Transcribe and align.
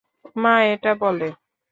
মা 0.35 0.53
এটা 0.73 0.91
বলে। 1.01 1.29